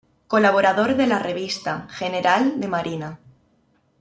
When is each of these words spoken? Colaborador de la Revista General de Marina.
Colaborador 0.33 0.95
de 0.95 1.05
la 1.05 1.19
Revista 1.19 1.87
General 1.91 2.59
de 2.59 2.67
Marina. 2.67 3.19